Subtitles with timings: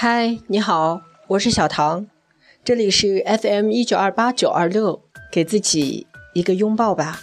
[0.00, 2.06] 嗨，你好，我是小唐，
[2.62, 7.22] 这里是 FM 一九二八九二六，给自己一个拥抱吧。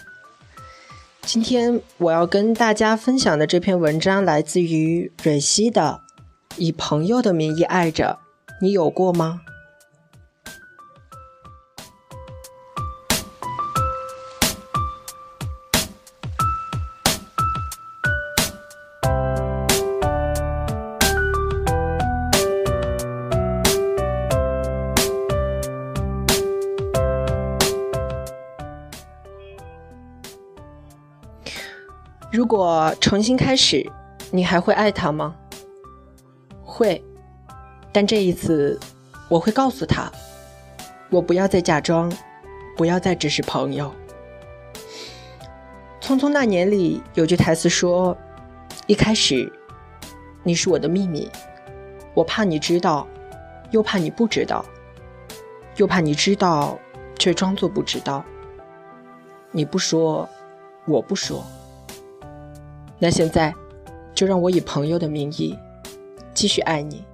[1.22, 6.02] 今天我要跟大家分享的这篇文章来自于蕊希的
[6.58, 8.18] 《以朋友的名义爱着》，
[8.60, 9.40] 你有过吗？
[32.36, 33.90] 如果重新开始，
[34.30, 35.34] 你还会爱他吗？
[36.62, 37.02] 会，
[37.90, 38.78] 但这一次
[39.30, 40.12] 我会告诉他，
[41.08, 42.12] 我不要再假装，
[42.76, 43.90] 不要再只是朋友。
[46.06, 48.14] 《匆匆那年》里有句台词说
[48.86, 49.50] ：“一开始，
[50.42, 51.30] 你是我的秘密，
[52.12, 53.08] 我怕你知道，
[53.70, 54.62] 又怕你不知道，
[55.76, 56.78] 又怕你知道
[57.18, 58.22] 却装作不知道。
[59.52, 60.28] 你不说，
[60.84, 61.42] 我不说。”
[62.98, 63.54] 那现在，
[64.14, 65.56] 就让我以朋友的名义
[66.32, 67.04] 继续爱你。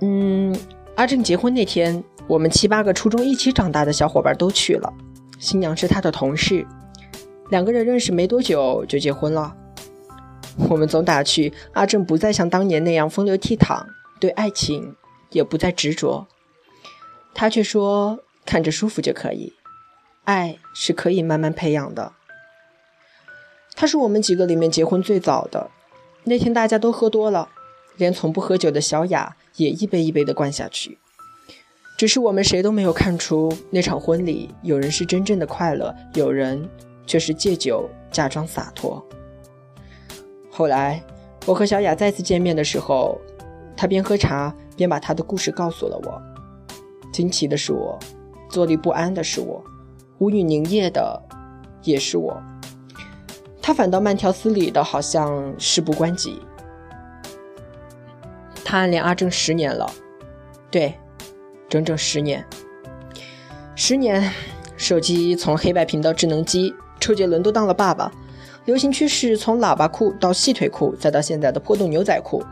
[0.00, 0.56] 嗯，
[0.94, 4.92] 阿正结婚那天，我们七八个初中一起长大的小伙伴都去了。
[5.40, 6.64] 新娘是他的同事，
[7.50, 9.56] 两个人认识没多久就结婚了。
[10.68, 13.84] 我们总打趣，阿正不再像当年那样风流倜傥，
[14.20, 14.94] 对爱情
[15.30, 16.26] 也不再执着。
[17.34, 19.52] 他却说，看着舒服就可以，
[20.24, 22.12] 爱是可以慢慢培养的。
[23.80, 25.70] 他是我们几个里面结婚最早的。
[26.24, 27.48] 那天大家都喝多了，
[27.96, 30.98] 连从不喝酒的小雅也一杯一杯的灌下去。
[31.96, 36.68] 只是我们谁都没有看出那场婚礼，有人是真正的快乐，有人
[37.06, 39.00] 却是借酒假装洒脱。
[40.50, 41.00] 后来
[41.46, 43.16] 我和小雅再次见面的时候，
[43.76, 46.20] 她边喝茶边把她的故事告诉了我。
[47.12, 47.96] 惊奇的是我，
[48.50, 49.62] 坐立不安的是我，
[50.18, 51.22] 无语凝噎的
[51.84, 52.42] 也是我。
[53.68, 56.40] 他反倒慢条斯理的，好像事不关己。
[58.64, 59.92] 他暗恋阿正十年了，
[60.70, 60.94] 对，
[61.68, 62.42] 整整十年。
[63.76, 64.32] 十年，
[64.78, 68.10] 手机从黑白屏到智能机，周杰伦都当了爸爸，
[68.64, 72.42] 流行趋势从喇叭裤到细腿裤，再到现在的破洞牛仔裤，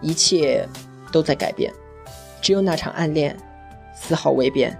[0.00, 0.64] 一切
[1.10, 1.72] 都在改变，
[2.40, 3.36] 只有那场暗恋
[3.92, 4.78] 丝毫未变。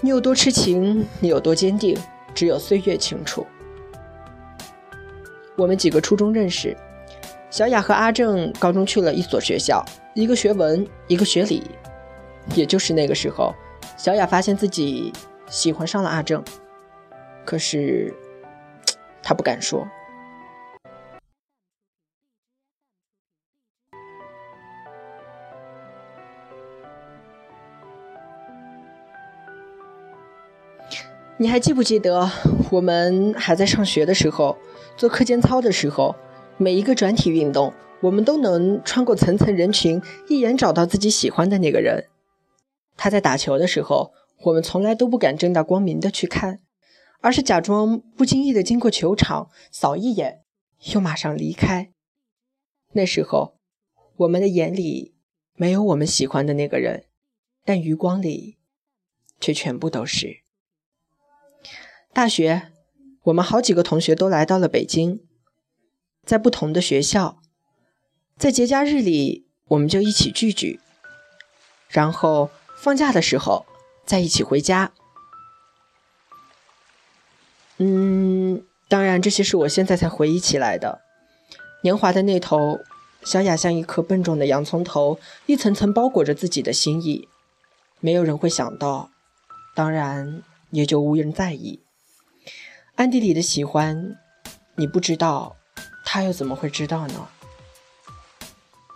[0.00, 1.96] 你有多痴情，你有多坚定，
[2.34, 3.46] 只有岁月清楚。
[5.56, 6.76] 我们几个初中认识，
[7.50, 9.84] 小雅和阿正高中去了一所学校，
[10.14, 11.62] 一个学文，一个学理。
[12.54, 13.54] 也就是那个时候，
[13.96, 15.12] 小雅发现自己
[15.48, 16.44] 喜欢上了阿正，
[17.44, 18.14] 可是
[19.22, 19.88] 她不敢说。
[31.38, 32.30] 你还记不记得
[32.70, 34.56] 我们还在上学的时候，
[34.96, 36.16] 做课间操的时候，
[36.56, 42.06] 每一个转体运动，我们都能穿过层层人群，一眼找到自己喜欢的那个人。
[42.96, 44.14] 他在打球的时候，
[44.44, 46.60] 我们从来都不敢正大光明的去看，
[47.20, 50.40] 而是假装不经意的经过球场，扫一眼，
[50.94, 51.90] 又马上离开。
[52.92, 53.58] 那时候，
[54.16, 55.14] 我们的眼里
[55.54, 57.04] 没有我们喜欢的那个人，
[57.62, 58.56] 但余光里
[59.38, 60.45] 却全部都是。
[62.16, 62.72] 大学，
[63.24, 65.20] 我们好几个同学都来到了北京，
[66.24, 67.42] 在不同的学校，
[68.38, 70.80] 在节假日里，我们就一起聚聚，
[71.90, 73.66] 然后放假的时候
[74.06, 74.92] 再一起回家。
[77.76, 81.02] 嗯，当然，这些是我现在才回忆起来的。
[81.82, 82.80] 年华的那头，
[83.24, 87.28] 小雅像一颗笨重的洋葱头，一层层包裹着自己的心意，
[88.00, 89.10] 没有人会想到，
[89.74, 91.80] 当然也就无人在意。
[92.96, 94.16] 暗地里的喜欢，
[94.76, 95.54] 你不知道，
[96.02, 97.28] 他又怎么会知道呢？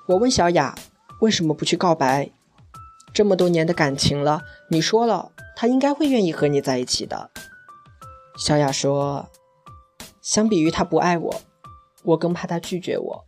[0.07, 0.75] 我问小雅，
[1.21, 2.31] 为什么不去告白？
[3.13, 7.31] 这么多年的感情了，你说了，他应该会愿意和你在一起的。
[8.39, 9.29] 小雅说，
[10.23, 11.43] 相比于他不爱我，
[12.03, 13.25] 我更怕他拒绝我，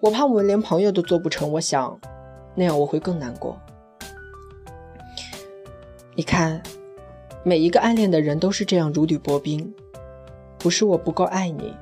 [0.00, 1.52] 我怕我们连朋友都做不成。
[1.52, 2.00] 我想，
[2.56, 3.56] 那样我会更难过。
[6.16, 6.60] 你看，
[7.44, 9.72] 每一个暗恋的人都是这样如履薄冰。
[10.60, 11.74] 不是我不够爱你，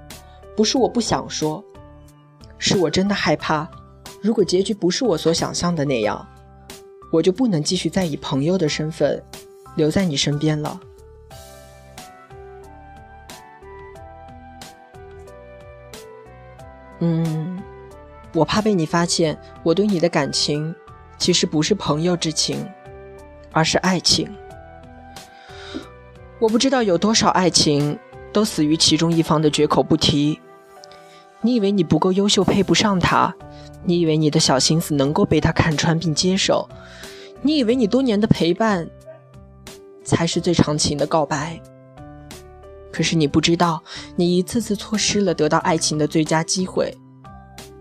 [0.56, 1.62] 不是我不想说，
[2.58, 3.68] 是我真的害怕。
[4.22, 6.26] 如果结局不是我所想象的那样，
[7.12, 9.22] 我就不能继续再以朋友的身份
[9.76, 10.80] 留在你身边了。
[17.00, 17.62] 嗯，
[18.32, 20.74] 我怕被你发现，我对你的感情
[21.16, 22.68] 其实不是朋友之情，
[23.52, 24.32] 而是爱情。
[26.40, 27.98] 我不知道有多少爱情
[28.38, 30.40] 都死于其中一方的绝口不提。
[31.40, 33.34] 你以为你不够优秀，配不上他？
[33.82, 36.68] 你以为你的小心思能够被他看穿并接受？
[37.42, 38.88] 你以为你多年的陪伴
[40.04, 41.60] 才是最长情的告白？
[42.92, 43.82] 可是你不知道，
[44.14, 46.96] 你一次次错失了得到爱情的最佳机会。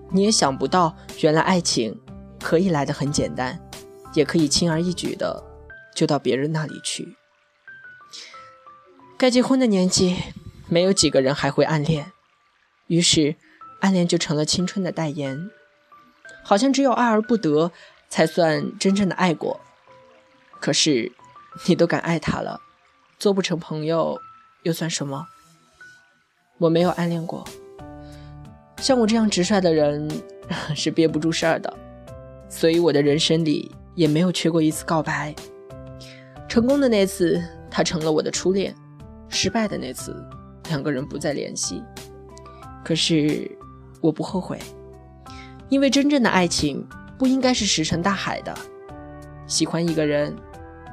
[0.10, 1.96] 你也想不到，原来爱情
[2.42, 3.60] 可以来得很简单，
[4.16, 5.44] 也可以轻而易举的
[5.94, 7.16] 就到别人那里去。
[9.20, 10.16] 该结婚的年纪，
[10.70, 12.12] 没有几个人还会暗恋，
[12.88, 13.36] 于是
[13.82, 15.50] 暗恋就成了青春的代言。
[16.44, 17.72] 好像只有爱而不得，
[18.10, 19.60] 才算真正的爱过。
[20.60, 21.12] 可是
[21.68, 22.62] 你都敢爱他了，
[23.20, 24.20] 做不成朋友
[24.64, 25.28] 又算什么？
[26.58, 27.46] 我没有暗恋过。
[28.78, 30.10] 像我这样直率的人
[30.76, 31.72] 是憋不住事儿的，
[32.50, 35.36] 所以我的人生里也没有缺过一次告白。
[36.48, 38.74] 成功的那次，他成了我的初恋；
[39.30, 40.16] 失败的那次，
[40.68, 41.84] 两个人不再联系。
[42.84, 43.50] 可是
[44.02, 44.58] 我不后悔，
[45.70, 46.88] 因为真正的爱情
[47.18, 48.54] 不应该是石沉大海的。
[49.46, 50.36] 喜欢一个人，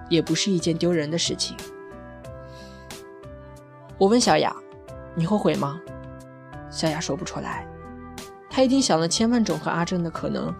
[0.08, 1.56] 也不是一件丢人的事情。
[3.98, 4.54] 我问小雅
[5.14, 5.80] ：“你后悔吗？”
[6.70, 7.66] 小雅说不出来。
[8.50, 10.52] 她一定想了千万种和阿正的可能，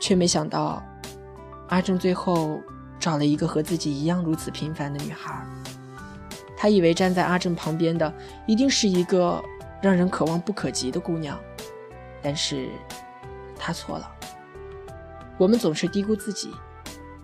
[0.00, 0.82] 却没想到，
[1.68, 2.60] 阿正最后
[2.98, 5.46] 找了一个和自己一样如此平凡的女孩。
[6.64, 8.10] 他以为站在阿正旁边的
[8.46, 9.44] 一定是一个
[9.82, 11.38] 让人可望不可及的姑娘，
[12.22, 12.70] 但是
[13.54, 14.10] 他错了。
[15.36, 16.50] 我们总是低估自己，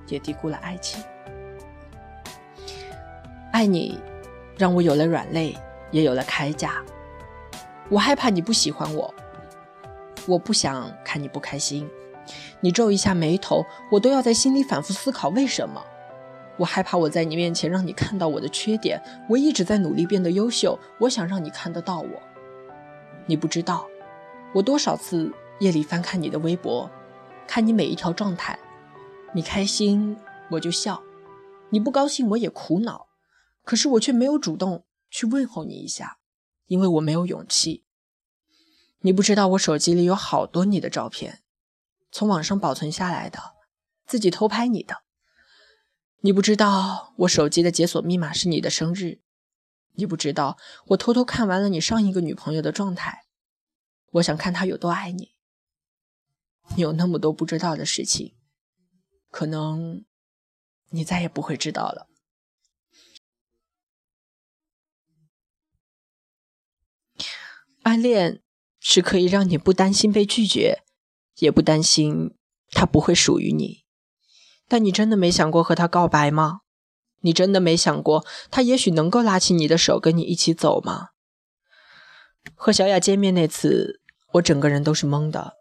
[0.09, 1.03] 也低估了爱情。
[3.51, 3.99] 爱你，
[4.59, 5.57] 让我有了软肋，
[5.91, 6.75] 也有了铠甲。
[7.89, 9.15] 我害怕你不喜欢我。
[10.27, 11.89] 我不想看你不开心，
[12.61, 15.83] 你皱一下眉头，我都要在心里反复思考为什么。
[16.61, 22.23] 我害怕我在你面前让你看到我的缺点，我一直在努力变得优秀，我想让你看得到我。
[23.25, 23.89] 你不知道，
[24.53, 26.91] 我多少次夜里翻看你的微博，
[27.47, 28.59] 看你每一条状态，
[29.33, 30.15] 你开心
[30.51, 31.03] 我就笑，
[31.71, 33.06] 你不高兴我也苦恼，
[33.65, 36.19] 可是我却没有主动去问候你一下，
[36.67, 37.87] 因为我没有勇气。
[39.01, 41.39] 你不知道我手机里有好多你的照片，
[42.13, 43.39] 从网上保存下来的，
[44.06, 44.99] 自己偷拍你的。
[46.20, 49.20] 你不知道我手机的解锁密码是你的生日，
[49.93, 50.58] 你不知道
[50.88, 53.26] 我偷偷看完了你上一个女朋友的状态，
[54.12, 55.34] 我想看她有多爱你。
[56.76, 58.34] 你有那么多不知道的事情，
[59.31, 60.05] 可能
[60.90, 62.08] 你再也不会知道了。
[67.82, 68.43] 暗恋。
[68.82, 70.84] 是可以让你不担心被拒绝，
[71.37, 72.34] 也不担心
[72.70, 73.80] 他不会属于你。
[74.70, 76.61] 但你真的没想过和他告白吗？
[77.22, 81.08] 你真的没想过他也许能够拉起你的手跟你一起走吗？
[82.55, 84.00] 和小雅见面那次，
[84.34, 85.56] 我整个人都是懵的，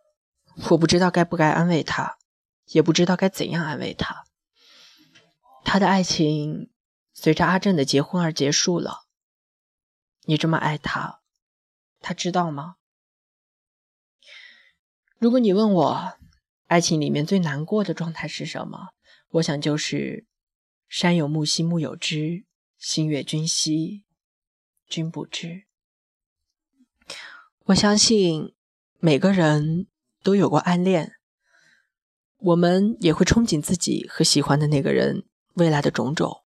[0.70, 2.18] 我不知道该不该安慰他，
[2.68, 4.26] 也不知道该怎样安慰他。
[5.66, 6.70] 他的爱情
[7.12, 9.06] 随着阿正的结婚而结束了。
[10.26, 11.22] 你这么爱他，
[12.00, 12.76] 他知道吗？
[15.18, 16.14] 如果你问我，
[16.68, 18.90] 爱情里面最难过的状态是什么？
[19.34, 20.26] 我想就是
[20.90, 22.46] “山有木兮木有枝，
[22.80, 24.04] 心悦君兮
[24.88, 25.66] 君不知”。
[27.66, 28.56] 我相信
[29.00, 29.88] 每个人
[30.24, 31.14] 都有过暗恋，
[32.38, 36.44] 我们也会憧憬自己和喜欢的那个人未来的种种，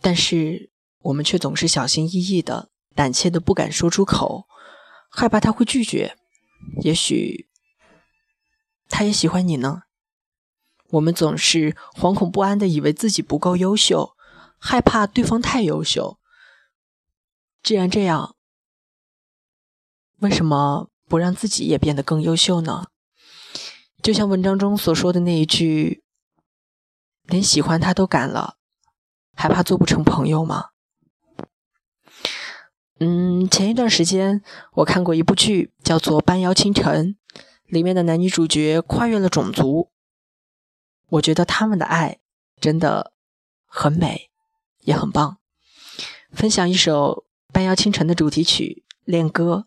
[0.00, 4.48] 但是我们却总是小心翼翼的、胆怯的不敢说出口，
[5.08, 6.18] 害怕他会拒绝。
[6.82, 7.48] 也许
[8.88, 9.84] 他也喜欢你呢。
[10.96, 14.16] 我们总是惶恐不安的，以为自己不够优秀，
[14.58, 16.18] 害怕对方太优秀。
[17.62, 18.36] 既然这样，
[20.20, 22.86] 为什么不让自己也变得更优秀呢？
[24.02, 26.02] 就像文章中所说的那一句
[27.24, 28.56] ：“连喜欢他都敢了，
[29.34, 30.70] 还怕做不成朋友吗？”
[32.98, 34.42] 嗯，前一段时间
[34.74, 37.08] 我看过一部剧，叫做《半妖倾城》，
[37.66, 39.90] 里面的男女主角跨越了种族，
[41.08, 42.18] 我觉得他们的爱
[42.60, 43.12] 真的
[43.64, 44.30] 很美，
[44.80, 45.38] 也很棒。
[46.32, 49.66] 分享一首《半妖倾城》的主题曲《恋歌》。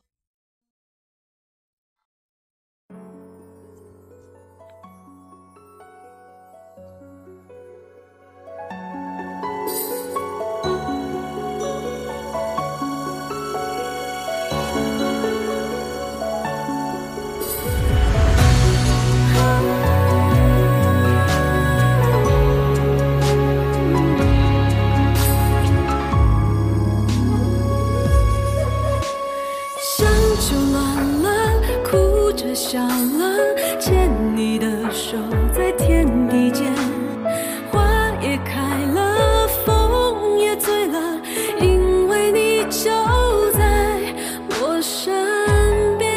[32.40, 33.38] 着笑了，
[33.82, 35.18] 牵你的手
[35.54, 36.72] 在天地间，
[37.70, 37.86] 花
[38.22, 38.62] 也开
[38.94, 41.20] 了，风也醉了，
[41.60, 42.90] 因为你就
[43.52, 44.00] 在
[44.62, 45.14] 我身
[45.98, 46.08] 边。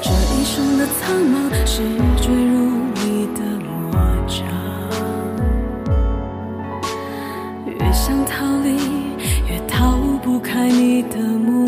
[0.00, 1.82] 这一生的苍茫是
[2.22, 2.54] 坠入
[2.94, 3.90] 你的魔
[4.28, 4.38] 掌，
[7.66, 8.76] 越想逃离，
[9.48, 11.66] 越逃不开你的目